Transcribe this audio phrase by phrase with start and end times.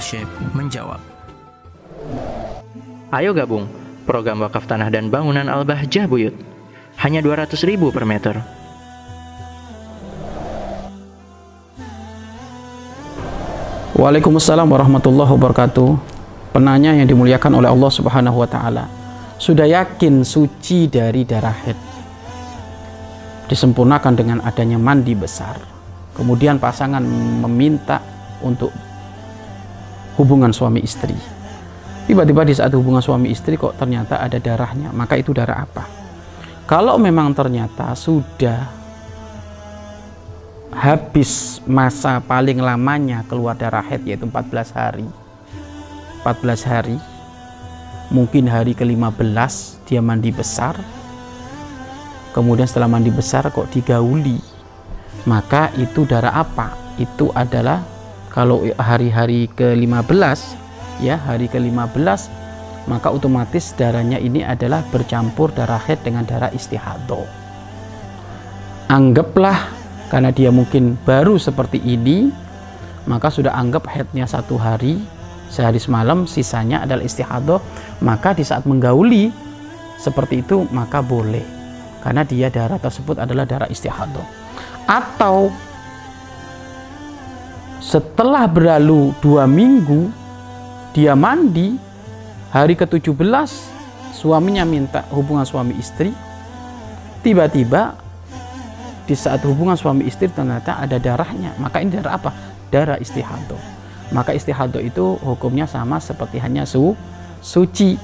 [0.00, 0.98] Syekh menjawab.
[3.12, 3.68] Ayo gabung
[4.10, 6.34] program wakaf tanah dan bangunan Al-Bahjah Buyut.
[6.98, 8.42] Hanya 200 ribu per meter.
[13.94, 15.90] Waalaikumsalam warahmatullahi wabarakatuh.
[16.50, 18.88] Penanya yang dimuliakan oleh Allah Subhanahu wa taala.
[19.38, 21.78] Sudah yakin suci dari darah haid.
[23.46, 25.60] Disempurnakan dengan adanya mandi besar.
[26.16, 27.04] Kemudian pasangan
[27.44, 28.02] meminta
[28.42, 28.74] untuk
[30.20, 31.16] hubungan suami istri.
[32.04, 35.88] Tiba-tiba di saat hubungan suami istri kok ternyata ada darahnya, maka itu darah apa?
[36.68, 38.80] Kalau memang ternyata sudah
[40.70, 45.06] habis masa paling lamanya keluar darah haid yaitu 14 hari
[46.22, 46.96] 14 hari
[48.14, 50.78] mungkin hari ke-15 dia mandi besar
[52.30, 54.38] kemudian setelah mandi besar kok digauli
[55.26, 57.82] maka itu darah apa itu adalah
[58.30, 60.40] kalau hari-hari ke-15
[61.02, 62.30] ya hari ke-15
[62.86, 67.26] maka otomatis darahnya ini adalah bercampur darah haid dengan darah istihadah.
[68.90, 69.70] Anggaplah
[70.10, 72.30] karena dia mungkin baru seperti ini
[73.06, 74.98] maka sudah anggap headnya satu hari
[75.50, 77.58] sehari semalam sisanya adalah istihadah
[78.02, 79.30] maka di saat menggauli
[79.98, 81.44] seperti itu maka boleh.
[82.00, 84.24] Karena dia darah tersebut adalah darah istihadah.
[84.88, 85.52] Atau
[87.80, 90.12] setelah berlalu dua minggu
[90.92, 91.88] dia mandi.
[92.50, 93.14] Hari ke-17
[94.10, 96.10] suaminya minta hubungan suami istri.
[97.22, 97.94] Tiba-tiba
[99.06, 101.54] di saat hubungan suami istri ternyata ada darahnya.
[101.62, 102.30] Maka ini darah apa?
[102.74, 103.62] Darah istihadah.
[104.10, 106.98] Maka istihadah itu hukumnya sama seperti hanya su
[107.38, 107.94] suci.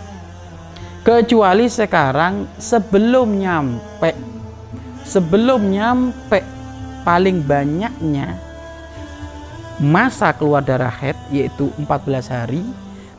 [1.02, 4.14] Kecuali sekarang sebelum nyampe
[5.02, 6.42] sebelum nyampe
[7.02, 8.45] paling banyaknya
[9.76, 12.64] masa keluar darah head yaitu 14 hari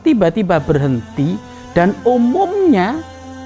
[0.02, 1.38] tiba-tiba berhenti
[1.78, 2.98] dan umumnya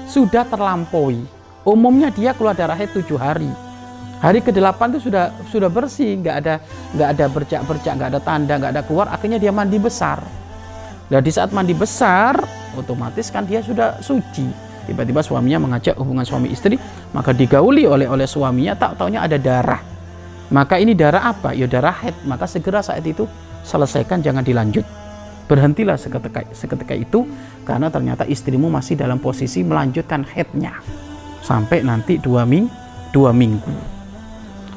[0.08, 1.20] sudah terlampaui.
[1.62, 3.50] Umumnya dia keluar darah head 7 hari.
[4.22, 6.54] Hari ke-8 itu sudah sudah bersih nggak ada
[6.94, 10.22] nggak ada bercak-bercak nggak ada tanda nggak ada keluar akhirnya dia mandi besar.
[11.10, 12.38] Nah di saat mandi besar
[12.78, 14.46] otomatis kan dia sudah suci.
[14.82, 16.78] Tiba-tiba suaminya mengajak hubungan suami istri
[17.14, 19.91] maka digauli oleh oleh suaminya tak taunya ada darah
[20.52, 23.24] maka ini darah apa ya darah head maka segera saat itu
[23.64, 24.84] selesaikan jangan dilanjut
[25.48, 27.24] berhentilah seketika seketika itu
[27.64, 30.78] karena ternyata istrimu masih dalam posisi melanjutkan headnya
[31.42, 32.70] sampai nanti dua minggu
[33.12, 34.02] dua minggu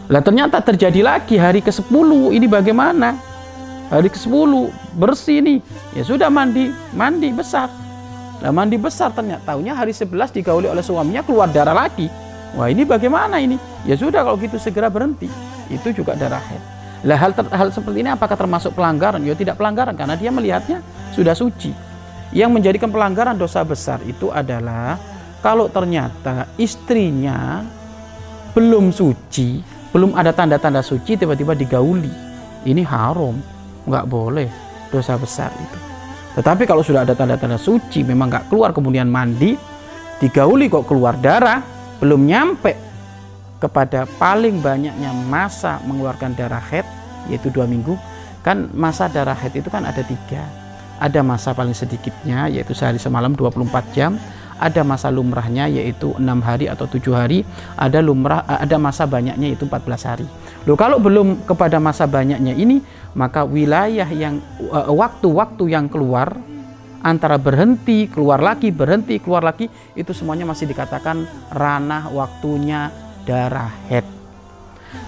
[0.06, 3.18] lah ternyata terjadi lagi hari ke-10 ini bagaimana?
[3.90, 4.52] Hari ke-10
[5.02, 5.57] bersih nih.
[5.97, 7.74] Ya sudah mandi, mandi besar.
[8.38, 12.06] Lah mandi besar ternyata tahunya hari 11 digauli oleh suaminya keluar darah lagi.
[12.53, 13.57] Wah ini bagaimana ini?
[13.81, 15.25] Ya sudah kalau gitu segera berhenti.
[15.70, 16.64] Itu juga darah head.
[17.06, 19.22] Lah hal, hal seperti ini apakah termasuk pelanggaran?
[19.22, 20.81] Ya tidak pelanggaran karena dia melihatnya
[21.14, 21.72] sudah suci.
[22.34, 24.98] Yang menjadikan pelanggaran dosa besar itu adalah
[25.46, 27.62] kalau ternyata istrinya
[28.58, 29.62] belum suci
[29.94, 32.09] belum ada tanda-tanda suci tiba-tiba digauli
[32.66, 33.38] ini haram
[33.86, 34.50] nggak boleh
[34.90, 35.80] dosa besar itu
[36.40, 39.54] tetapi kalau sudah ada tanda-tanda suci memang nggak keluar kemudian mandi
[40.18, 41.62] digauli kok keluar darah
[42.02, 42.74] belum nyampe
[43.66, 46.86] kepada paling banyaknya masa mengeluarkan darah head
[47.26, 47.98] yaitu dua minggu.
[48.46, 50.46] Kan masa darah head itu kan ada tiga.
[51.02, 54.22] Ada masa paling sedikitnya yaitu sehari semalam 24 jam.
[54.56, 57.42] Ada masa lumrahnya yaitu enam hari atau tujuh hari.
[57.74, 60.28] Ada lumrah eh, ada masa banyaknya yaitu 14 hari.
[60.70, 62.86] Loh kalau belum kepada masa banyaknya ini
[63.18, 66.38] maka wilayah yang eh, waktu-waktu yang keluar
[67.06, 74.06] antara berhenti keluar lagi berhenti keluar lagi itu semuanya masih dikatakan ranah waktunya darah head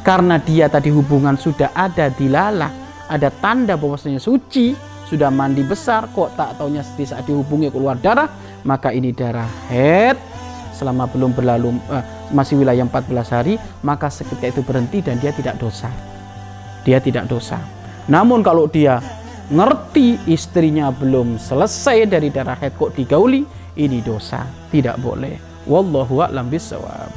[0.04, 2.74] karena dia tadi hubungan sudah ada dilalah
[3.08, 4.76] ada tanda bahwasanya suci
[5.08, 8.28] sudah mandi besar kok tak taunya di saat dihubungi keluar darah
[8.68, 10.20] maka ini darah head
[10.78, 15.58] selama belum berlalu uh, masih wilayah 14 hari maka seketika itu berhenti dan dia tidak
[15.58, 15.90] dosa.
[16.86, 17.58] Dia tidak dosa.
[18.06, 19.02] Namun kalau dia
[19.50, 23.42] ngerti istrinya belum selesai dari darah head kok digauli
[23.74, 24.46] ini dosa.
[24.70, 25.66] Tidak boleh.
[25.66, 27.17] Wallahu a'lam bisawab